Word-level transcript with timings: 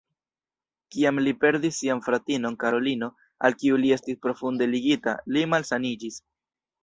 Kiam 0.93 1.19
li 1.25 1.33
perdis 1.43 1.75
sian 1.81 2.01
fratinon 2.07 2.57
Karolino, 2.63 3.11
al 3.49 3.57
kiu 3.63 3.77
li 3.83 3.93
estis 3.99 4.19
profunde 4.25 4.69
ligita, 4.71 5.17
li 5.37 5.45
malsaniĝis. 5.55 6.19